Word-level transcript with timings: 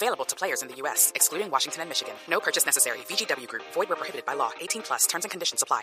Available 0.00 0.24
to 0.26 0.36
players 0.36 0.62
in 0.62 0.68
the 0.68 0.76
U.S., 0.82 1.10
excluding 1.16 1.50
Washington 1.50 1.82
and 1.82 1.88
Michigan. 1.88 2.14
No 2.30 2.38
purchase 2.38 2.64
necessary. 2.64 2.98
VGW 3.08 3.48
Group. 3.48 3.64
Void 3.74 3.88
prohibited 3.88 4.24
by 4.24 4.34
law. 4.34 4.50
18 4.60 4.82
plus. 4.82 5.08
And 5.12 5.28
conditions 5.28 5.62
apply. 5.62 5.82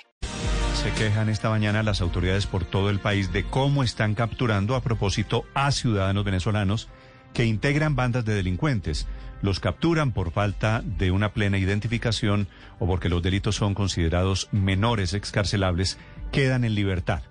Se 0.76 0.92
quejan 0.94 1.30
esta 1.30 1.50
mañana 1.50 1.84
las 1.84 2.00
autoridades 2.00 2.46
por 2.48 2.64
todo 2.64 2.90
el 2.90 3.00
país 3.00 3.34
de 3.34 3.44
cómo 3.44 3.84
están 3.84 4.16
capturando 4.16 4.76
a 4.76 4.82
propósito 4.82 5.44
a 5.54 5.72
ciudadanos 5.72 6.24
venezolanos 6.24 6.88
que 7.34 7.46
integran 7.46 7.96
bandas 7.96 8.24
de 8.24 8.36
delincuentes. 8.36 9.08
Los 9.42 9.60
capturan 9.60 10.14
por 10.14 10.32
falta 10.32 10.82
de 10.86 11.12
una 11.12 11.34
plena 11.34 11.58
identificación 11.58 12.48
o 12.80 12.88
porque 12.88 13.10
los 13.10 13.22
delitos 13.22 13.56
son 13.56 13.74
considerados 13.74 14.48
menores 14.52 15.14
excarcelables, 15.14 15.98
quedan 16.32 16.64
en 16.64 16.76
libertad. 16.76 17.24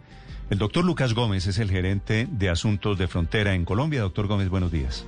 El 0.50 0.58
doctor 0.58 0.84
Lucas 0.84 1.14
Gómez 1.14 1.46
es 1.46 1.58
el 1.58 1.70
gerente 1.70 2.28
de 2.30 2.50
Asuntos 2.50 2.98
de 2.98 3.08
Frontera 3.08 3.54
en 3.54 3.64
Colombia. 3.64 4.02
Doctor 4.02 4.26
Gómez, 4.26 4.50
buenos 4.50 4.70
días. 4.70 5.06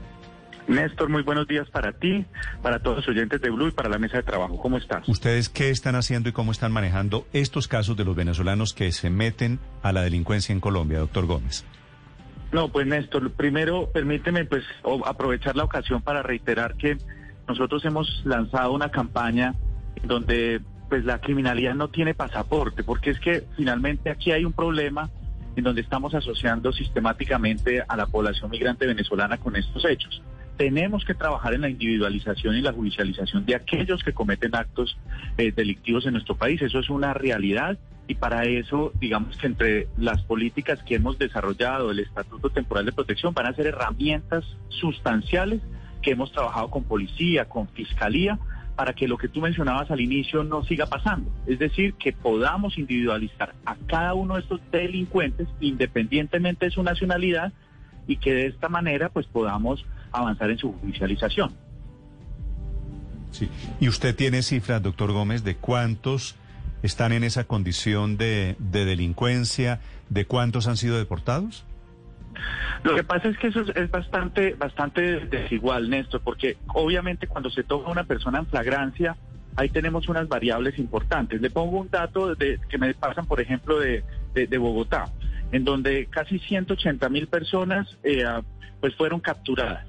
Néstor, 0.68 1.08
muy 1.08 1.22
buenos 1.22 1.46
días 1.46 1.68
para 1.70 1.92
ti, 1.92 2.24
para 2.60 2.80
todos 2.80 2.98
los 2.98 3.08
oyentes 3.08 3.40
de 3.40 3.50
Blue 3.50 3.68
y 3.68 3.70
para 3.70 3.88
la 3.88 3.98
mesa 3.98 4.16
de 4.16 4.24
trabajo. 4.24 4.58
¿Cómo 4.58 4.78
estás? 4.78 5.08
¿Ustedes 5.08 5.48
qué 5.48 5.70
están 5.70 5.94
haciendo 5.94 6.28
y 6.28 6.32
cómo 6.32 6.50
están 6.50 6.72
manejando 6.72 7.26
estos 7.32 7.68
casos 7.68 7.96
de 7.96 8.04
los 8.04 8.16
venezolanos 8.16 8.74
que 8.74 8.90
se 8.90 9.08
meten 9.08 9.60
a 9.82 9.92
la 9.92 10.02
delincuencia 10.02 10.52
en 10.52 10.60
Colombia, 10.60 10.98
doctor 10.98 11.26
Gómez? 11.26 11.64
No, 12.52 12.68
pues 12.68 12.86
Néstor, 12.86 13.30
primero 13.32 13.90
permíteme 13.92 14.44
pues 14.44 14.64
aprovechar 15.04 15.56
la 15.56 15.64
ocasión 15.64 16.02
para 16.02 16.22
reiterar 16.22 16.76
que 16.76 16.98
nosotros 17.46 17.84
hemos 17.84 18.22
lanzado 18.24 18.72
una 18.72 18.90
campaña 18.90 19.54
donde 20.02 20.60
pues 20.88 21.04
la 21.04 21.20
criminalidad 21.20 21.74
no 21.74 21.88
tiene 21.88 22.14
pasaporte, 22.14 22.82
porque 22.84 23.10
es 23.10 23.20
que 23.20 23.44
finalmente 23.56 24.10
aquí 24.10 24.32
hay 24.32 24.44
un 24.44 24.52
problema 24.52 25.10
en 25.56 25.64
donde 25.64 25.80
estamos 25.80 26.14
asociando 26.14 26.72
sistemáticamente 26.72 27.82
a 27.86 27.96
la 27.96 28.06
población 28.06 28.50
migrante 28.50 28.86
venezolana 28.86 29.38
con 29.38 29.56
estos 29.56 29.84
hechos. 29.84 30.22
Tenemos 30.56 31.04
que 31.04 31.14
trabajar 31.14 31.54
en 31.54 31.62
la 31.62 31.68
individualización 31.68 32.56
y 32.56 32.62
la 32.62 32.72
judicialización 32.72 33.44
de 33.44 33.54
aquellos 33.54 34.02
que 34.02 34.12
cometen 34.12 34.54
actos 34.54 34.96
eh, 35.36 35.52
delictivos 35.54 36.06
en 36.06 36.12
nuestro 36.12 36.36
país. 36.36 36.62
Eso 36.62 36.78
es 36.78 36.88
una 36.88 37.12
realidad 37.14 37.78
y 38.08 38.14
para 38.14 38.44
eso, 38.44 38.92
digamos 39.00 39.36
que 39.36 39.46
entre 39.48 39.88
las 39.98 40.22
políticas 40.22 40.82
que 40.84 40.94
hemos 40.94 41.18
desarrollado, 41.18 41.90
el 41.90 41.98
Estatuto 41.98 42.50
Temporal 42.50 42.86
de 42.86 42.92
Protección, 42.92 43.34
van 43.34 43.46
a 43.46 43.54
ser 43.54 43.66
herramientas 43.66 44.44
sustanciales 44.68 45.60
que 46.02 46.12
hemos 46.12 46.30
trabajado 46.30 46.70
con 46.70 46.84
policía, 46.84 47.46
con 47.46 47.68
fiscalía, 47.68 48.38
para 48.76 48.92
que 48.92 49.08
lo 49.08 49.16
que 49.16 49.28
tú 49.28 49.40
mencionabas 49.40 49.90
al 49.90 50.00
inicio 50.00 50.44
no 50.44 50.62
siga 50.62 50.86
pasando. 50.86 51.30
Es 51.46 51.58
decir, 51.58 51.94
que 51.94 52.12
podamos 52.12 52.78
individualizar 52.78 53.54
a 53.64 53.74
cada 53.86 54.14
uno 54.14 54.34
de 54.34 54.42
estos 54.42 54.60
delincuentes 54.70 55.48
independientemente 55.60 56.66
de 56.66 56.70
su 56.70 56.82
nacionalidad 56.82 57.52
y 58.06 58.18
que 58.18 58.34
de 58.34 58.46
esta 58.46 58.68
manera 58.68 59.08
pues 59.08 59.26
podamos 59.26 59.84
avanzar 60.18 60.50
en 60.50 60.58
su 60.58 60.72
judicialización. 60.72 61.54
Sí. 63.30 63.48
¿Y 63.80 63.88
usted 63.88 64.14
tiene 64.14 64.42
cifras, 64.42 64.82
doctor 64.82 65.12
Gómez, 65.12 65.44
de 65.44 65.56
cuántos 65.56 66.36
están 66.82 67.12
en 67.12 67.24
esa 67.24 67.44
condición 67.44 68.16
de, 68.16 68.56
de 68.58 68.84
delincuencia, 68.84 69.80
de 70.08 70.24
cuántos 70.26 70.68
han 70.68 70.76
sido 70.76 70.98
deportados? 70.98 71.64
Lo 72.84 72.94
que 72.94 73.04
pasa 73.04 73.28
es 73.28 73.38
que 73.38 73.48
eso 73.48 73.62
es 73.74 73.90
bastante, 73.90 74.54
bastante 74.54 75.26
desigual, 75.26 75.90
Néstor, 75.90 76.20
porque 76.20 76.56
obviamente 76.68 77.26
cuando 77.26 77.50
se 77.50 77.64
toma 77.64 77.90
una 77.90 78.04
persona 78.04 78.38
en 78.38 78.46
flagrancia, 78.46 79.16
ahí 79.56 79.68
tenemos 79.70 80.08
unas 80.08 80.28
variables 80.28 80.78
importantes. 80.78 81.40
Le 81.40 81.50
pongo 81.50 81.80
un 81.80 81.90
dato 81.90 82.34
de, 82.34 82.60
que 82.68 82.78
me 82.78 82.94
pasan, 82.94 83.26
por 83.26 83.40
ejemplo, 83.40 83.78
de, 83.78 84.04
Bogotá, 84.58 85.06
en 85.50 85.64
donde 85.64 86.06
casi 86.06 86.38
180 86.38 87.08
mil 87.08 87.26
personas 87.26 87.88
eh, 88.04 88.24
pues 88.80 88.94
fueron 88.94 89.20
capturadas. 89.20 89.86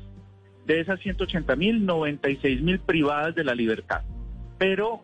De 0.68 0.80
esas 0.82 1.00
180 1.00 1.56
mil, 1.56 1.86
96 1.86 2.62
mil 2.62 2.80
privadas 2.80 3.34
de 3.34 3.44
la 3.44 3.56
libertad. 3.56 4.02
Pero 4.60 5.02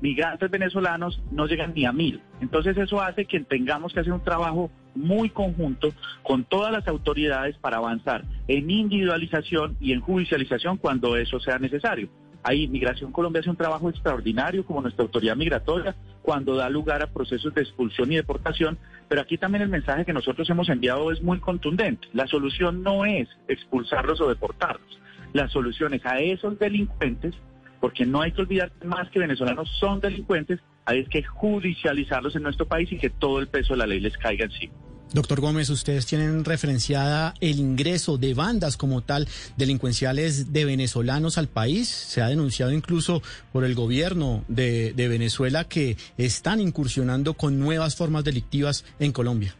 migrantes 0.00 0.50
venezolanos 0.50 1.22
no 1.30 1.46
llegan 1.46 1.72
ni 1.74 1.86
a 1.86 1.92
mil. 1.92 2.20
Entonces 2.40 2.76
eso 2.76 3.00
hace 3.00 3.24
que 3.24 3.40
tengamos 3.40 3.92
que 3.92 4.00
hacer 4.00 4.12
un 4.12 4.22
trabajo 4.22 4.70
muy 4.94 5.30
conjunto 5.30 5.92
con 6.22 6.44
todas 6.44 6.72
las 6.72 6.86
autoridades 6.88 7.56
para 7.58 7.78
avanzar 7.78 8.24
en 8.48 8.70
individualización 8.70 9.76
y 9.80 9.92
en 9.92 10.00
judicialización 10.00 10.76
cuando 10.76 11.16
eso 11.16 11.40
sea 11.40 11.58
necesario. 11.58 12.08
Ahí 12.42 12.68
Migración 12.68 13.12
Colombia 13.12 13.40
hace 13.40 13.50
un 13.50 13.56
trabajo 13.56 13.90
extraordinario 13.90 14.64
como 14.64 14.80
nuestra 14.80 15.02
autoridad 15.02 15.36
migratoria 15.36 15.94
cuando 16.22 16.56
da 16.56 16.68
lugar 16.68 17.02
a 17.02 17.08
procesos 17.08 17.52
de 17.54 17.62
expulsión 17.62 18.12
y 18.12 18.16
deportación, 18.16 18.78
pero 19.08 19.20
aquí 19.20 19.38
también 19.38 19.62
el 19.62 19.68
mensaje 19.68 20.04
que 20.04 20.12
nosotros 20.12 20.48
hemos 20.50 20.68
enviado 20.68 21.10
es 21.10 21.22
muy 21.22 21.40
contundente. 21.40 22.08
La 22.12 22.26
solución 22.26 22.82
no 22.82 23.04
es 23.04 23.28
expulsarlos 23.48 24.20
o 24.20 24.28
deportarlos. 24.28 25.00
La 25.32 25.48
solución 25.48 25.94
es 25.94 26.04
a 26.06 26.18
esos 26.20 26.58
delincuentes 26.58 27.34
porque 27.80 28.04
no 28.04 28.20
hay 28.22 28.32
que 28.32 28.42
olvidar 28.42 28.72
más 28.84 29.08
que 29.10 29.18
venezolanos 29.18 29.68
son 29.78 30.00
delincuentes, 30.00 30.60
hay 30.84 31.04
que 31.04 31.22
judicializarlos 31.22 32.34
en 32.36 32.42
nuestro 32.42 32.66
país 32.66 32.90
y 32.92 32.98
que 32.98 33.10
todo 33.10 33.38
el 33.38 33.48
peso 33.48 33.74
de 33.74 33.78
la 33.78 33.86
ley 33.86 34.00
les 34.00 34.16
caiga 34.16 34.46
encima. 34.46 34.74
Doctor 35.14 35.40
Gómez, 35.40 35.70
ustedes 35.70 36.04
tienen 36.04 36.44
referenciada 36.44 37.32
el 37.40 37.58
ingreso 37.58 38.18
de 38.18 38.34
bandas 38.34 38.76
como 38.76 39.00
tal 39.00 39.26
delincuenciales 39.56 40.52
de 40.52 40.66
venezolanos 40.66 41.38
al 41.38 41.48
país. 41.48 41.88
Se 41.88 42.20
ha 42.20 42.28
denunciado 42.28 42.72
incluso 42.72 43.22
por 43.50 43.64
el 43.64 43.74
gobierno 43.74 44.44
de, 44.48 44.92
Venezuela 45.08 45.64
que 45.64 45.96
están 46.18 46.60
incursionando 46.60 47.32
con 47.32 47.58
nuevas 47.58 47.96
formas 47.96 48.24
delictivas 48.24 48.84
en 48.98 49.12
Colombia. 49.12 49.54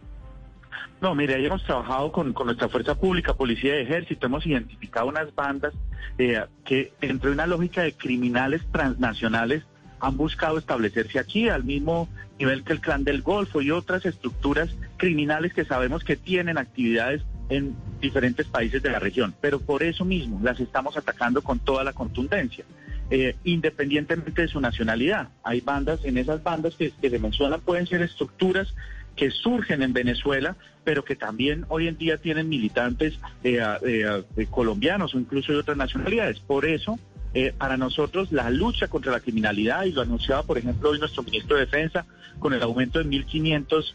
No, 1.00 1.14
mire, 1.14 1.36
ahí 1.36 1.46
hemos 1.46 1.64
trabajado 1.64 2.12
con, 2.12 2.34
nuestra 2.34 2.68
fuerza 2.68 2.94
pública, 2.94 3.32
policía 3.32 3.78
y 3.78 3.84
ejército, 3.84 4.26
hemos 4.26 4.44
identificado 4.44 5.06
unas 5.06 5.34
bandas 5.34 5.72
eh, 6.18 6.44
que 6.64 6.92
dentro 7.00 7.30
de 7.30 7.34
una 7.34 7.46
lógica 7.46 7.82
de 7.82 7.94
criminales 7.94 8.60
transnacionales 8.70 9.62
han 10.00 10.16
buscado 10.16 10.58
establecerse 10.58 11.18
aquí 11.18 11.48
al 11.48 11.64
mismo 11.64 12.08
nivel 12.38 12.62
que 12.64 12.72
el 12.72 12.80
clan 12.80 13.04
del 13.04 13.22
Golfo 13.22 13.60
y 13.60 13.70
otras 13.70 14.06
estructuras 14.06 14.70
criminales 14.96 15.52
que 15.52 15.64
sabemos 15.64 16.04
que 16.04 16.16
tienen 16.16 16.58
actividades 16.58 17.22
en 17.48 17.74
diferentes 18.00 18.46
países 18.46 18.82
de 18.82 18.90
la 18.90 18.98
región. 18.98 19.34
Pero 19.40 19.60
por 19.60 19.82
eso 19.82 20.04
mismo 20.04 20.40
las 20.42 20.60
estamos 20.60 20.96
atacando 20.96 21.42
con 21.42 21.58
toda 21.58 21.84
la 21.84 21.92
contundencia. 21.92 22.64
Eh, 23.10 23.36
independientemente 23.44 24.42
de 24.42 24.48
su 24.48 24.60
nacionalidad. 24.60 25.30
Hay 25.42 25.62
bandas, 25.62 26.04
en 26.04 26.18
esas 26.18 26.42
bandas 26.42 26.74
que, 26.74 26.90
que 26.90 27.08
se 27.08 27.18
mencionan 27.18 27.62
pueden 27.62 27.86
ser 27.86 28.02
estructuras 28.02 28.74
que 29.18 29.30
surgen 29.30 29.82
en 29.82 29.92
Venezuela, 29.92 30.56
pero 30.84 31.04
que 31.04 31.16
también 31.16 31.66
hoy 31.68 31.88
en 31.88 31.98
día 31.98 32.18
tienen 32.18 32.48
militantes 32.48 33.18
eh, 33.42 33.60
eh, 33.82 34.46
colombianos 34.48 35.14
o 35.14 35.18
incluso 35.18 35.52
de 35.52 35.58
otras 35.58 35.76
nacionalidades. 35.76 36.38
Por 36.38 36.64
eso, 36.64 36.98
eh, 37.34 37.52
para 37.56 37.76
nosotros 37.76 38.32
la 38.32 38.50
lucha 38.50 38.88
contra 38.88 39.12
la 39.12 39.20
criminalidad, 39.20 39.84
y 39.84 39.92
lo 39.92 40.02
anunciaba 40.02 40.42
por 40.42 40.58
ejemplo 40.58 40.90
hoy 40.90 40.98
nuestro 40.98 41.22
ministro 41.22 41.56
de 41.56 41.66
Defensa, 41.66 42.06
con 42.38 42.52
el 42.54 42.62
aumento 42.62 43.00
de 43.00 43.06
1.500 43.06 43.94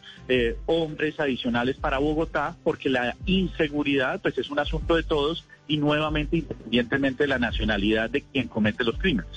hombres 0.66 1.18
adicionales 1.18 1.78
para 1.78 2.00
Bogotá, 2.00 2.58
porque 2.64 2.90
la 2.90 3.16
inseguridad 3.26 4.22
pues 4.22 4.38
es 4.38 4.50
un 4.50 4.60
asunto 4.60 4.96
de 4.96 5.04
todos 5.04 5.46
y 5.68 5.78
nuevamente 5.78 6.38
independientemente 6.38 7.24
de 7.24 7.28
la 7.30 7.40
nacionalidad 7.40 8.10
de 8.10 8.22
quien 8.22 8.48
comete 8.48 8.84
los 8.84 8.98
crímenes. 8.98 9.32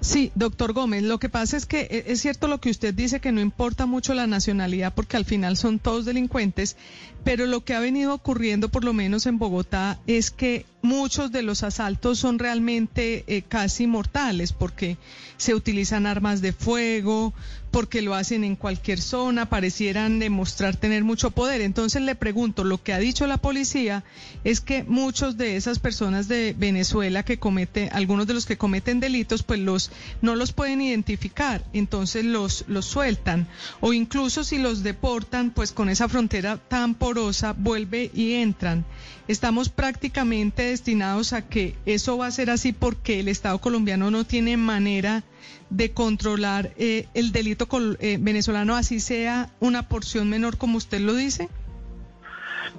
Sí, 0.00 0.30
doctor 0.34 0.72
Gómez, 0.72 1.02
lo 1.02 1.18
que 1.18 1.28
pasa 1.28 1.56
es 1.56 1.66
que 1.66 1.82
eh, 1.82 2.04
es 2.06 2.20
cierto 2.20 2.48
lo 2.48 2.60
que 2.60 2.70
usted 2.70 2.94
dice, 2.94 3.20
que 3.20 3.32
no 3.32 3.40
importa 3.40 3.86
mucho 3.86 4.14
la 4.14 4.26
nacionalidad 4.26 4.94
porque 4.94 5.16
al 5.16 5.24
final 5.24 5.56
son 5.56 5.78
todos 5.78 6.04
delincuentes, 6.04 6.76
pero 7.24 7.46
lo 7.46 7.64
que 7.64 7.74
ha 7.74 7.80
venido 7.80 8.14
ocurriendo, 8.14 8.68
por 8.68 8.84
lo 8.84 8.92
menos 8.92 9.26
en 9.26 9.38
Bogotá, 9.38 9.98
es 10.06 10.30
que 10.30 10.66
muchos 10.84 11.32
de 11.32 11.42
los 11.42 11.62
asaltos 11.62 12.18
son 12.18 12.38
realmente 12.38 13.24
eh, 13.26 13.42
casi 13.42 13.86
mortales 13.86 14.52
porque 14.52 14.98
se 15.36 15.54
utilizan 15.54 16.06
armas 16.06 16.42
de 16.42 16.52
fuego, 16.52 17.34
porque 17.70 18.02
lo 18.02 18.14
hacen 18.14 18.44
en 18.44 18.54
cualquier 18.54 19.00
zona, 19.00 19.48
parecieran 19.48 20.20
demostrar 20.20 20.76
tener 20.76 21.02
mucho 21.02 21.32
poder. 21.32 21.60
Entonces 21.60 22.02
le 22.02 22.14
pregunto, 22.14 22.62
lo 22.62 22.80
que 22.80 22.92
ha 22.92 22.98
dicho 22.98 23.26
la 23.26 23.38
policía 23.38 24.04
es 24.44 24.60
que 24.60 24.84
muchos 24.84 25.36
de 25.36 25.56
esas 25.56 25.80
personas 25.80 26.28
de 26.28 26.54
Venezuela 26.56 27.24
que 27.24 27.40
cometen, 27.40 27.88
algunos 27.92 28.28
de 28.28 28.34
los 28.34 28.46
que 28.46 28.58
cometen 28.58 29.00
delitos, 29.00 29.42
pues 29.42 29.58
los 29.58 29.90
no 30.22 30.36
los 30.36 30.52
pueden 30.52 30.82
identificar, 30.82 31.64
entonces 31.72 32.24
los 32.24 32.64
los 32.68 32.84
sueltan 32.84 33.48
o 33.80 33.92
incluso 33.92 34.44
si 34.44 34.58
los 34.58 34.84
deportan, 34.84 35.50
pues 35.50 35.72
con 35.72 35.88
esa 35.88 36.08
frontera 36.08 36.58
tan 36.68 36.94
porosa 36.94 37.54
vuelve 37.54 38.10
y 38.14 38.34
entran. 38.34 38.84
Estamos 39.26 39.70
prácticamente 39.70 40.73
predestinados 40.74 41.32
a 41.32 41.42
que 41.48 41.76
eso 41.86 42.18
va 42.18 42.26
a 42.26 42.30
ser 42.32 42.50
así 42.50 42.72
porque 42.72 43.20
el 43.20 43.28
Estado 43.28 43.60
colombiano 43.60 44.10
no 44.10 44.24
tiene 44.24 44.56
manera 44.56 45.22
de 45.70 45.92
controlar 45.92 46.72
eh, 46.76 47.06
el 47.14 47.30
delito 47.30 47.68
eh, 48.00 48.18
venezolano, 48.20 48.74
así 48.74 48.98
sea 48.98 49.50
una 49.60 49.88
porción 49.88 50.28
menor 50.28 50.56
como 50.56 50.78
usted 50.78 51.00
lo 51.00 51.14
dice? 51.14 51.48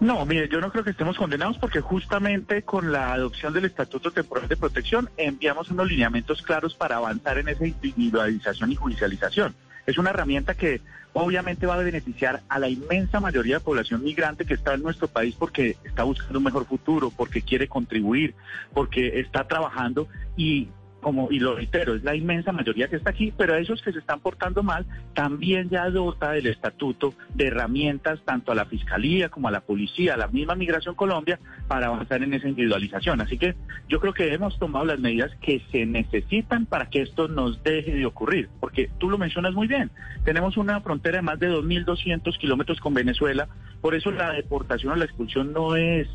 No, 0.01 0.25
mire, 0.25 0.50
yo 0.50 0.59
no 0.59 0.74
creo 0.74 0.83
que 0.83 0.89
estemos 0.89 1.15
condenados 1.15 1.57
porque 1.57 1.80
justamente 1.80 2.63
con 2.63 2.92
la 2.92 3.13
adopción 3.13 3.53
del 3.53 3.63
Estatuto 3.63 4.12
Temporal 4.12 4.50
de 4.50 4.57
Protección 4.57 5.09
enviamos 5.15 5.71
unos 5.71 5.88
lineamientos 5.88 6.42
claros 6.42 6.75
para 6.75 6.97
avanzar 6.97 7.38
en 7.38 7.47
esa 7.47 7.65
individualización 7.65 8.74
y 8.74 8.75
judicialización. 8.75 9.56
Es 9.86 9.98
una 9.98 10.10
herramienta 10.10 10.56
que 10.56 10.82
obviamente 11.14 11.66
va 11.66 11.76
a 11.76 11.78
beneficiar 11.78 12.42
a 12.50 12.60
la 12.60 12.68
inmensa 12.68 13.20
mayoría 13.20 13.56
de 13.56 13.62
población 13.62 14.04
migrante 14.04 14.46
que 14.46 14.54
está 14.54 14.74
en 14.74 14.84
nuestro 14.84 15.08
país 15.08 15.36
porque 15.38 15.78
está 15.84 16.04
buscando 16.04 16.40
un 16.40 16.46
mejor 16.46 16.66
futuro, 16.66 17.12
porque 17.16 17.42
quiere 17.42 17.68
contribuir, 17.68 18.36
porque 18.74 19.20
está 19.20 19.48
trabajando 19.48 20.08
y 20.36 20.68
como, 21.06 21.28
y 21.30 21.38
lo 21.38 21.54
reitero, 21.54 21.94
es 21.94 22.04
la 22.04 22.16
inmensa 22.16 22.52
mayoría 22.52 22.88
que 22.88 22.96
está 22.96 23.12
aquí, 23.12 23.31
pero 23.38 23.54
a 23.54 23.60
esos 23.60 23.80
que 23.84 23.92
se 23.92 24.00
están 24.00 24.22
portando 24.22 24.63
mal, 24.63 24.88
también 25.13 25.69
ya 25.69 25.88
dota 25.92 26.36
el 26.36 26.48
estatuto 26.48 27.13
de 27.36 27.46
herramientas 27.46 28.22
tanto 28.25 28.52
a 28.52 28.56
la 28.56 28.66
Fiscalía 28.66 29.30
como 29.30 29.48
a 29.48 29.52
la 29.52 29.62
Policía, 29.62 30.16
a 30.16 30.18
la 30.18 30.30
misma 30.30 30.56
Migración 30.56 30.96
Colombia, 30.96 31.40
para 31.68 31.86
avanzar 31.86 32.24
en 32.24 32.34
esa 32.34 32.48
individualización. 32.48 33.22
Así 33.22 33.38
que 33.38 33.54
yo 33.88 34.00
creo 34.00 34.13
que 34.16 34.34
hemos 34.34 34.57
tomado 34.57 34.84
las 34.84 35.00
medidas 35.00 35.30
que 35.42 35.62
se 35.72 35.86
necesitan 35.86 36.66
para 36.66 36.90
que 36.90 37.04
esto 37.04 37.28
nos 37.28 37.62
deje 37.62 37.94
de 37.94 38.07
ocurrir, 38.07 38.50
porque 38.60 38.90
tú 38.98 39.12
lo 39.12 39.19
mencionas 39.19 39.54
muy 39.54 39.68
bien, 39.68 39.92
tenemos 40.24 40.57
una 40.57 40.81
frontera 40.81 41.18
de 41.18 41.22
más 41.22 41.38
de 41.38 41.52
2.200 41.52 42.36
kilómetros 42.40 42.80
con 42.80 42.96
Venezuela, 42.96 43.48
por 43.80 43.94
eso 43.94 44.10
la 44.10 44.31
deportación 44.31 44.94
o 44.94 44.96
la 44.96 45.06
expulsión 45.06 45.54
no 45.54 45.75
es 45.75 46.07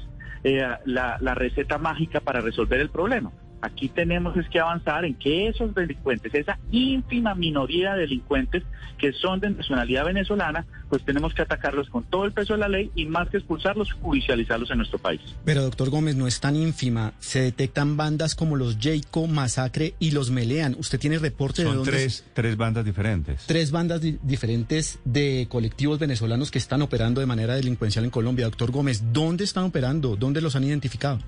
eh, 0.43 0.67
la 0.85 1.35
receta 1.37 1.79
mágica 1.79 2.19
para 2.19 2.41
resolver 2.41 2.81
el 2.81 2.91
problema. 2.91 3.31
Aquí 3.63 3.89
tenemos 3.89 4.37
es 4.37 4.49
que 4.49 4.59
avanzar 4.59 5.05
en 5.05 5.15
que 5.15 5.49
esos 5.49 5.75
delincuentes, 5.75 6.35
esa 6.35 6.59
ínfima 6.71 7.35
minoría 7.35 7.95
de 7.95 8.03
delincuentes 8.03 8.63
que 8.97 9.13
son 9.13 9.41
de 9.41 9.51
nacionalidad 9.51 10.05
venezolana, 10.05 10.67
pues 10.89 11.05
tenemos 11.05 11.35
que 11.35 11.43
atacarlos 11.43 11.89
con 11.89 12.05
todo 12.05 12.25
el 12.25 12.33
peso 12.33 12.55
de 12.55 12.59
la 12.59 12.69
ley 12.69 12.91
y 12.95 13.07
más 13.07 13.29
que 13.29 13.39
expulsarlos, 13.39 13.93
judicializarlos 13.95 14.71
en 14.71 14.79
nuestro 14.79 14.99
país. 14.99 15.21
Pero 15.45 15.63
doctor 15.63 15.91
Gómez, 15.91 16.17
no 16.17 16.27
es 16.27 16.41
tan 16.41 16.57
ínfima. 16.57 17.13
Se 17.19 17.41
detectan 17.41 17.97
bandas 17.97 18.35
como 18.35 18.57
los 18.57 18.79
Jayco, 18.79 19.27
Masacre 19.27 19.95
y 19.99 20.11
los 20.11 20.31
Melean. 20.31 20.77
¿Usted 20.79 20.99
tiene 20.99 21.19
reporte 21.19 21.63
de 21.63 21.69
dónde? 21.69 21.91
Tres, 21.91 22.25
tres 22.33 22.57
bandas 22.57 22.85
diferentes. 22.85 23.47
Tres 23.47 23.71
bandas 23.71 24.01
diferentes 24.23 24.99
de 25.05 25.47
colectivos 25.49 25.99
venezolanos 25.99 26.51
que 26.51 26.59
están 26.59 26.83
operando 26.83 27.21
de 27.21 27.27
manera 27.27 27.55
delincuencial 27.55 28.05
en 28.05 28.11
Colombia. 28.11 28.47
Doctor 28.47 28.71
Gómez, 28.71 29.13
¿dónde 29.13 29.45
están 29.45 29.65
operando? 29.65 30.17
¿Dónde 30.17 30.41
los 30.41 30.57
han 30.57 30.65
identificado? 30.65 31.19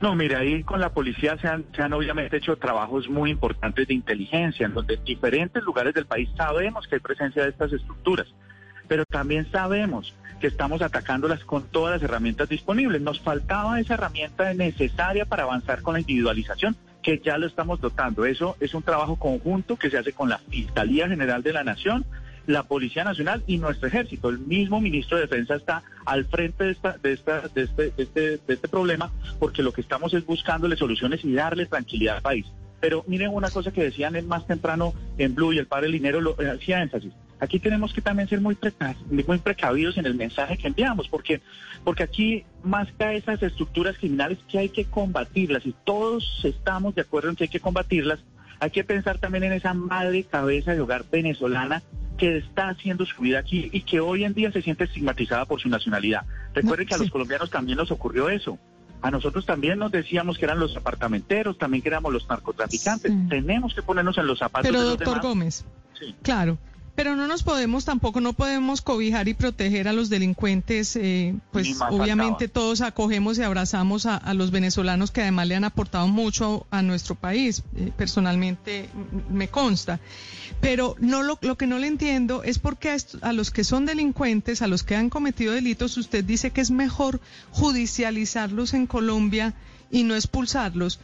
No, 0.00 0.14
mire, 0.14 0.36
ahí 0.36 0.62
con 0.62 0.80
la 0.80 0.90
policía 0.90 1.36
se 1.38 1.48
han, 1.48 1.64
se 1.74 1.82
han 1.82 1.92
obviamente 1.92 2.36
hecho 2.36 2.56
trabajos 2.56 3.08
muy 3.08 3.30
importantes 3.30 3.88
de 3.88 3.94
inteligencia, 3.94 4.66
en 4.66 4.74
donde 4.74 4.94
en 4.94 5.04
diferentes 5.04 5.62
lugares 5.62 5.94
del 5.94 6.06
país 6.06 6.28
sabemos 6.36 6.86
que 6.86 6.96
hay 6.96 7.00
presencia 7.00 7.42
de 7.42 7.50
estas 7.50 7.72
estructuras, 7.72 8.26
pero 8.88 9.04
también 9.04 9.50
sabemos 9.50 10.14
que 10.40 10.48
estamos 10.48 10.82
atacándolas 10.82 11.44
con 11.44 11.62
todas 11.68 11.94
las 11.94 12.02
herramientas 12.02 12.48
disponibles. 12.48 13.00
Nos 13.00 13.20
faltaba 13.20 13.80
esa 13.80 13.94
herramienta 13.94 14.52
necesaria 14.52 15.24
para 15.24 15.44
avanzar 15.44 15.80
con 15.82 15.94
la 15.94 16.00
individualización, 16.00 16.76
que 17.02 17.18
ya 17.18 17.38
lo 17.38 17.46
estamos 17.46 17.80
dotando. 17.80 18.24
Eso 18.24 18.56
es 18.60 18.74
un 18.74 18.82
trabajo 18.82 19.16
conjunto 19.16 19.76
que 19.76 19.90
se 19.90 19.98
hace 19.98 20.12
con 20.12 20.28
la 20.28 20.38
Fiscalía 20.38 21.08
General 21.08 21.42
de 21.42 21.52
la 21.52 21.64
Nación, 21.64 22.04
la 22.46 22.64
Policía 22.64 23.04
Nacional 23.04 23.42
y 23.46 23.58
nuestro 23.58 23.88
ejército. 23.88 24.28
El 24.28 24.38
mismo 24.38 24.80
ministro 24.80 25.16
de 25.16 25.22
Defensa 25.22 25.56
está 25.56 25.82
al 26.04 26.24
frente 26.26 26.64
de, 26.64 26.70
esta, 26.72 26.96
de, 26.98 27.12
esta, 27.12 27.40
de, 27.48 27.62
este, 27.62 27.90
de, 27.90 28.02
este, 28.02 28.20
de 28.20 28.54
este 28.54 28.68
problema 28.68 29.10
porque 29.38 29.62
lo 29.62 29.72
que 29.72 29.80
estamos 29.80 30.12
es 30.14 30.24
buscándole 30.26 30.76
soluciones 30.76 31.24
y 31.24 31.32
darle 31.32 31.66
tranquilidad 31.66 32.16
al 32.16 32.22
país. 32.22 32.46
Pero 32.80 33.04
miren 33.06 33.30
una 33.32 33.50
cosa 33.50 33.72
que 33.72 33.82
decían 33.82 34.14
más 34.26 34.46
temprano 34.46 34.92
en 35.16 35.34
Blue 35.34 35.52
y 35.52 35.58
el 35.58 35.66
padre 35.66 35.88
Linero 35.88 36.20
lo 36.20 36.40
eh, 36.40 36.50
hacía 36.50 36.82
énfasis. 36.82 37.12
Aquí 37.40 37.58
tenemos 37.58 37.92
que 37.92 38.00
también 38.00 38.28
ser 38.28 38.40
muy, 38.40 38.56
muy 39.26 39.38
precavidos 39.38 39.96
en 39.98 40.06
el 40.06 40.14
mensaje 40.14 40.56
que 40.56 40.68
enviamos, 40.68 41.08
porque, 41.08 41.40
porque 41.82 42.02
aquí 42.02 42.44
más 42.62 42.88
que 42.92 43.16
esas 43.16 43.42
estructuras 43.42 43.98
criminales 43.98 44.38
que 44.48 44.58
hay 44.58 44.68
que 44.68 44.84
combatirlas 44.84 45.66
y 45.66 45.74
todos 45.84 46.40
estamos 46.44 46.94
de 46.94 47.02
acuerdo 47.02 47.30
en 47.30 47.36
que 47.36 47.44
hay 47.44 47.48
que 47.48 47.60
combatirlas, 47.60 48.20
hay 48.60 48.70
que 48.70 48.84
pensar 48.84 49.18
también 49.18 49.44
en 49.44 49.52
esa 49.52 49.74
madre 49.74 50.24
cabeza 50.24 50.74
de 50.74 50.80
hogar 50.80 51.04
venezolana 51.10 51.82
que 52.16 52.38
está 52.38 52.68
haciendo 52.68 53.04
su 53.06 53.22
vida 53.22 53.38
aquí 53.38 53.68
y 53.72 53.82
que 53.82 54.00
hoy 54.00 54.24
en 54.24 54.34
día 54.34 54.52
se 54.52 54.62
siente 54.62 54.84
estigmatizada 54.84 55.44
por 55.46 55.60
su 55.60 55.68
nacionalidad. 55.68 56.22
Recuerden 56.54 56.86
que 56.86 56.94
a 56.94 56.98
los 56.98 57.10
colombianos 57.10 57.50
también 57.50 57.78
nos 57.78 57.90
ocurrió 57.90 58.28
eso. 58.28 58.58
A 59.02 59.10
nosotros 59.10 59.44
también 59.44 59.78
nos 59.78 59.92
decíamos 59.92 60.38
que 60.38 60.46
eran 60.46 60.58
los 60.58 60.76
apartamenteros, 60.76 61.58
también 61.58 61.82
que 61.82 61.88
éramos 61.88 62.12
los 62.12 62.26
narcotraficantes. 62.28 63.12
Tenemos 63.28 63.74
que 63.74 63.82
ponernos 63.82 64.16
en 64.16 64.26
los 64.26 64.38
zapatos 64.38 64.66
Pero, 64.66 64.80
de 64.80 64.88
los 64.90 64.98
doctor 64.98 65.20
Gómez, 65.20 65.64
claro, 66.22 66.56
pero 66.94 67.16
no 67.16 67.26
nos 67.26 67.42
podemos 67.42 67.84
tampoco, 67.84 68.20
no 68.20 68.34
podemos 68.34 68.80
cobijar 68.80 69.26
y 69.26 69.34
proteger 69.34 69.88
a 69.88 69.92
los 69.92 70.10
delincuentes. 70.10 70.94
Eh, 70.94 71.34
pues 71.50 71.76
obviamente 71.90 72.46
todos 72.46 72.82
acogemos 72.82 73.36
y 73.38 73.42
abrazamos 73.42 74.06
a, 74.06 74.32
los 74.34 74.52
venezolanos 74.52 75.10
que 75.10 75.22
además 75.22 75.48
le 75.48 75.56
han 75.56 75.64
aportado 75.64 76.06
mucho 76.06 76.66
a, 76.70 76.82
nuestro 76.82 77.16
país. 77.16 77.64
Eh, 77.76 77.90
personalmente 77.96 78.88
me 79.28 79.48
consta. 79.48 79.98
Pero 80.60 80.94
no 81.00 81.24
lo, 81.24 81.38
lo, 81.42 81.56
que 81.56 81.66
no 81.66 81.78
le 81.78 81.88
entiendo 81.88 82.44
es 82.44 82.60
por 82.60 82.76
qué 82.76 82.96
a, 83.22 83.32
los 83.32 83.50
que 83.50 83.64
son 83.64 83.86
delincuentes, 83.86 84.62
a 84.62 84.68
los 84.68 84.84
que 84.84 84.94
han 84.94 85.10
cometido 85.10 85.52
delitos, 85.52 85.96
usted 85.96 86.24
dice 86.24 86.52
que 86.52 86.60
es 86.60 86.70
mejor 86.70 87.20
judicializarlos 87.50 88.72
en 88.72 88.86
Colombia 88.86 89.54
y 89.90 90.04
no 90.04 90.14
expulsarlos. 90.14 91.00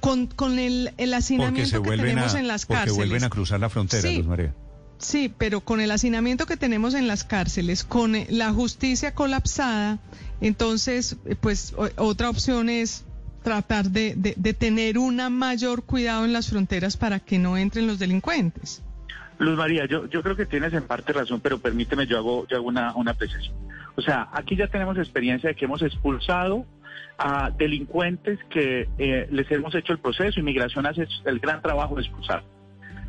Con, 0.00 0.28
con 0.28 0.60
el, 0.60 0.94
el 0.98 1.12
hacinamiento 1.12 1.82
que 1.82 1.96
tenemos 1.96 2.34
en 2.34 2.46
las 2.46 2.64
cárceles. 2.64 2.94
Porque 2.94 3.08
vuelven 3.08 3.24
a 3.24 3.28
cruzar 3.28 3.58
la 3.58 3.68
frontera, 3.68 4.08
Luz 4.08 4.26
María. 4.26 4.54
Sí, 5.00 5.32
pero 5.36 5.62
con 5.62 5.80
el 5.80 5.90
hacinamiento 5.90 6.44
que 6.44 6.58
tenemos 6.58 6.92
en 6.94 7.08
las 7.08 7.24
cárceles, 7.24 7.84
con 7.84 8.14
eh, 8.14 8.26
la 8.28 8.52
justicia 8.52 9.14
colapsada, 9.14 9.98
entonces, 10.42 11.16
eh, 11.24 11.36
pues 11.40 11.74
otra 11.96 12.28
opción 12.28 12.68
es 12.68 13.06
tratar 13.42 13.86
de, 13.86 14.14
tener 14.58 14.98
un 14.98 15.16
mayor 15.32 15.84
cuidado 15.84 16.26
en 16.26 16.34
las 16.34 16.50
fronteras 16.50 16.98
para 16.98 17.18
que 17.18 17.38
no 17.38 17.56
entren 17.56 17.86
los 17.86 17.98
delincuentes. 17.98 18.84
Luz 19.38 19.56
María, 19.56 19.86
yo, 19.86 20.06
creo 20.06 20.36
que 20.36 20.44
tienes 20.44 20.74
en 20.74 20.82
parte 20.82 21.14
razón, 21.14 21.40
pero 21.40 21.58
permíteme, 21.58 22.06
yo 22.06 22.18
hago, 22.18 22.46
yo 22.46 22.58
hago 22.58 22.68
una, 22.68 22.94
una 22.94 23.12
apreciación. 23.12 23.54
O 23.96 24.02
sea, 24.02 24.28
aquí 24.32 24.54
ya 24.54 24.68
tenemos 24.68 24.98
experiencia 24.98 25.48
de 25.48 25.56
que 25.56 25.64
hemos 25.64 25.80
expulsado 25.80 26.66
a 27.16 27.50
delincuentes 27.50 28.38
que 28.50 28.86
eh, 28.98 29.28
les 29.30 29.50
hemos 29.50 29.74
hecho 29.74 29.94
el 29.94 29.98
proceso, 29.98 30.38
inmigración 30.38 30.84
hace 30.84 31.08
el 31.24 31.38
gran 31.38 31.62
trabajo 31.62 31.94
de 31.94 32.02
expulsar 32.02 32.44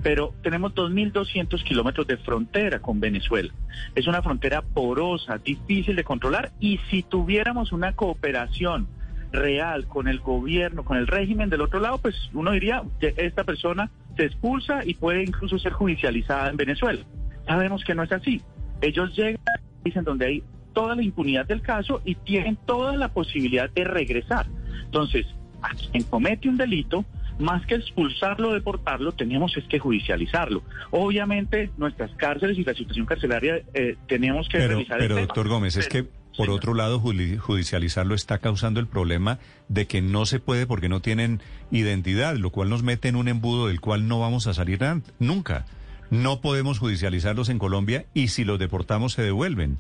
pero 0.04 0.34
tenemos 0.42 0.74
2.200 0.74 1.64
kilómetros 1.64 2.08
de 2.08 2.18
frontera 2.18 2.80
con 2.80 3.00
Venezuela. 3.00 3.54
Es 3.96 4.08
una 4.08 4.22
frontera 4.22 4.62
porosa, 4.62 5.38
difícil 5.38 5.96
de 5.96 6.04
controlar 6.04 6.52
y 6.60 6.80
si 6.90 7.04
tuviéramos 7.04 7.72
una 7.72 7.94
cooperación 7.94 8.88
real 9.32 9.88
con 9.88 10.08
el 10.08 10.20
gobierno, 10.20 10.84
con 10.84 10.98
el 10.98 11.08
régimen 11.08 11.50
del 11.50 11.62
otro 11.62 11.80
lado, 11.80 11.98
pues 12.00 12.16
uno 12.34 12.52
diría 12.52 12.84
esta 13.00 13.44
persona 13.44 13.90
se 14.18 14.26
expulsa 14.26 14.84
y 14.86 14.96
puede 14.96 15.24
incluso 15.24 15.58
ser 15.58 15.72
judicializada 15.72 16.50
en 16.50 16.58
Venezuela. 16.58 17.02
Sabemos 17.46 17.84
que 17.84 17.96
no 17.96 18.04
es 18.04 18.12
así. 18.12 18.42
Ellos 18.82 19.16
llegan, 19.16 19.40
dicen 19.84 20.04
donde 20.04 20.26
hay 20.26 20.44
toda 20.74 20.96
la 20.96 21.04
impunidad 21.04 21.46
del 21.46 21.62
caso 21.62 22.02
y 22.06 22.16
tienen 22.16 22.58
toda 22.66 22.96
la 22.98 23.10
posibilidad 23.10 23.70
de 23.70 23.84
regresar. 23.84 24.48
Entonces, 24.86 25.26
a 25.62 25.70
quien 25.70 26.04
comete 26.04 26.50
un 26.50 26.58
delito, 26.58 27.06
más 27.42 27.66
que 27.66 27.76
expulsarlo, 27.76 28.54
deportarlo, 28.54 29.12
teníamos 29.12 29.56
es 29.58 29.66
que 29.66 29.80
judicializarlo. 29.80 30.64
Obviamente, 30.92 31.72
nuestras 31.78 32.12
cárceles 32.12 32.58
y 32.58 32.64
la 32.64 32.74
situación 32.74 33.06
carcelaria 33.06 33.62
eh, 33.74 33.98
tenemos 34.08 34.48
que 34.48 34.58
pero, 34.58 34.70
realizar. 34.70 35.00
Pero, 35.00 35.16
doctor 35.16 35.48
Gómez, 35.48 35.76
es 35.76 35.88
que 35.88 36.08
por 36.38 36.50
otro 36.50 36.74
lado, 36.74 37.00
judicializarlo 37.00 38.16
está 38.16 38.38
causando 38.38 38.80
el 38.80 38.88
problema 38.88 39.40
de 39.68 39.86
que 39.86 40.02
no 40.02 40.26
se 40.26 40.40
puede 40.40 40.66
porque 40.66 40.90
no 40.90 41.02
tienen 41.02 41.42
identidad, 41.72 42.36
lo 42.38 42.52
cual 42.52 42.70
nos 42.70 42.84
mete 42.84 43.10
en 43.10 43.18
un 43.18 43.28
embudo 43.28 43.68
del 43.68 43.82
cual 43.82 44.08
no 44.08 44.20
vamos 44.20 44.48
a 44.48 44.54
salir 44.54 44.80
nunca. 45.20 45.66
No 46.10 46.42
podemos 46.42 46.80
judicializarlos 46.80 47.50
en 47.50 47.60
Colombia 47.60 48.06
y 48.14 48.30
si 48.30 48.44
los 48.44 48.60
deportamos 48.60 49.14
se 49.14 49.22
devuelven. 49.22 49.80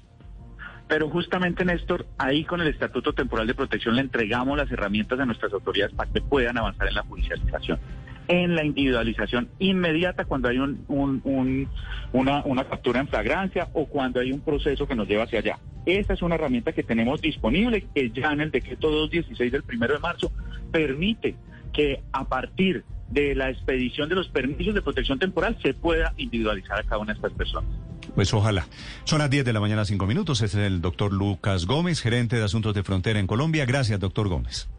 Pero 0.91 1.09
justamente, 1.09 1.63
Néstor, 1.63 2.05
ahí 2.17 2.43
con 2.43 2.59
el 2.59 2.67
Estatuto 2.67 3.13
Temporal 3.13 3.47
de 3.47 3.53
Protección 3.53 3.95
le 3.95 4.01
entregamos 4.01 4.57
las 4.57 4.69
herramientas 4.69 5.17
a 5.21 5.25
nuestras 5.25 5.53
autoridades 5.53 5.95
para 5.95 6.11
que 6.11 6.19
puedan 6.19 6.57
avanzar 6.57 6.89
en 6.89 6.95
la 6.95 7.03
judicialización, 7.03 7.79
en 8.27 8.55
la 8.57 8.65
individualización 8.65 9.47
inmediata 9.57 10.25
cuando 10.25 10.49
hay 10.49 10.57
una, 10.59 12.43
una 12.43 12.63
captura 12.65 12.99
en 12.99 13.07
flagrancia 13.07 13.69
o 13.71 13.85
cuando 13.85 14.19
hay 14.19 14.33
un 14.33 14.41
proceso 14.41 14.85
que 14.85 14.93
nos 14.93 15.07
lleva 15.07 15.23
hacia 15.23 15.39
allá. 15.39 15.59
Esta 15.85 16.13
es 16.13 16.21
una 16.21 16.35
herramienta 16.35 16.73
que 16.73 16.83
tenemos 16.83 17.21
disponible, 17.21 17.87
que 17.95 18.11
ya 18.11 18.33
en 18.33 18.41
el 18.41 18.51
decreto 18.51 18.91
216 18.91 19.49
del 19.49 19.63
primero 19.63 19.93
de 19.93 19.99
marzo 20.01 20.29
permite 20.73 21.37
que 21.71 22.03
a 22.11 22.25
partir 22.25 22.83
de 23.09 23.33
la 23.33 23.49
expedición 23.49 24.09
de 24.09 24.15
los 24.15 24.27
permisos 24.27 24.73
de 24.73 24.81
protección 24.81 25.19
temporal 25.19 25.57
se 25.63 25.73
pueda 25.73 26.13
individualizar 26.17 26.79
a 26.79 26.83
cada 26.83 26.97
una 26.97 27.13
de 27.13 27.15
estas 27.17 27.31
personas. 27.31 27.69
Pues 28.15 28.33
ojalá. 28.33 28.65
Son 29.03 29.19
las 29.19 29.29
10 29.29 29.45
de 29.45 29.53
la 29.53 29.59
mañana, 29.59 29.85
5 29.85 30.05
minutos. 30.05 30.41
Este 30.41 30.59
es 30.59 30.67
el 30.67 30.81
doctor 30.81 31.13
Lucas 31.13 31.65
Gómez, 31.65 32.01
gerente 32.01 32.35
de 32.35 32.43
Asuntos 32.43 32.73
de 32.73 32.83
Frontera 32.83 33.19
en 33.19 33.27
Colombia. 33.27 33.65
Gracias, 33.65 33.99
doctor 33.99 34.27
Gómez. 34.27 34.69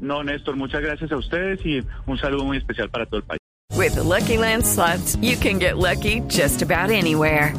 No, 0.00 0.22
Néstor, 0.22 0.56
muchas 0.56 0.82
gracias 0.82 1.10
a 1.12 1.16
ustedes 1.16 1.64
y 1.64 1.82
un 2.06 2.18
saludo 2.18 2.44
muy 2.44 2.58
especial 2.58 2.90
para 2.90 3.06
todo 3.06 3.18
el 3.18 3.24
país. 3.24 3.38
With 3.76 3.94
the 3.94 4.02
Lucky 4.02 4.36
Land 4.36 4.64
slots, 4.64 5.16
you 5.20 5.36
can 5.36 5.58
get 5.58 5.78
lucky 5.78 6.20
just 6.28 6.62
about 6.62 6.90
anywhere. 6.90 7.54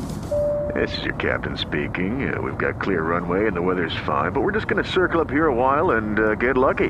This 0.73 0.97
is 0.97 1.03
your 1.05 1.15
captain 1.15 1.57
speaking. 1.57 2.27
Uh, 2.27 2.41
we've 2.41 2.57
got 2.57 2.81
clear 2.81 3.01
runway 3.01 3.47
and 3.47 3.55
the 3.55 3.61
weather's 3.61 3.95
fine, 4.05 4.31
but 4.31 4.41
we're 4.41 4.51
just 4.51 4.67
going 4.67 4.83
to 4.83 4.89
circle 4.89 5.21
up 5.21 5.29
here 5.29 5.47
a 5.47 5.53
while 5.53 5.91
and 5.91 6.19
uh, 6.19 6.35
get 6.35 6.57
lucky. 6.57 6.89